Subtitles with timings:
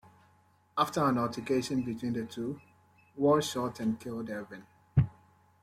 [0.79, 2.59] After an altercation between the two,
[3.15, 4.65] Walsh shot and killed Irving.